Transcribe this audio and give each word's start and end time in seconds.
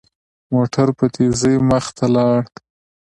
موټر 0.53 0.87
په 0.97 1.05
تېزۍ 1.15 1.55
مخ 1.69 1.85
ته 1.97 2.05
لاړ. 2.15 2.39